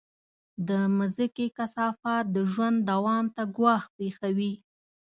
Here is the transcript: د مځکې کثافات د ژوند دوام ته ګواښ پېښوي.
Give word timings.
د 0.67 0.69
مځکې 0.97 1.45
کثافات 1.57 2.25
د 2.35 2.37
ژوند 2.51 2.77
دوام 2.91 3.25
ته 3.35 3.43
ګواښ 3.55 3.83
پېښوي. 3.97 4.53